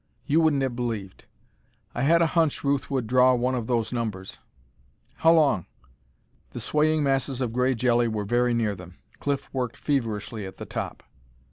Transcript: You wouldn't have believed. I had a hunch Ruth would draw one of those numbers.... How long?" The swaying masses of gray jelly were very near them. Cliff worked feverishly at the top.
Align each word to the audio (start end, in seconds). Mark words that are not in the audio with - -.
You 0.25 0.41
wouldn't 0.41 0.63
have 0.63 0.75
believed. 0.75 1.25
I 1.93 2.01
had 2.01 2.23
a 2.23 2.33
hunch 2.33 2.63
Ruth 2.63 2.89
would 2.89 3.05
draw 3.05 3.35
one 3.35 3.53
of 3.53 3.67
those 3.67 3.93
numbers.... 3.93 4.39
How 5.17 5.31
long?" 5.31 5.67
The 6.53 6.59
swaying 6.59 7.03
masses 7.03 7.39
of 7.39 7.53
gray 7.53 7.75
jelly 7.75 8.07
were 8.07 8.25
very 8.25 8.55
near 8.55 8.73
them. 8.73 8.95
Cliff 9.19 9.47
worked 9.53 9.77
feverishly 9.77 10.43
at 10.47 10.57
the 10.57 10.65
top. 10.65 11.03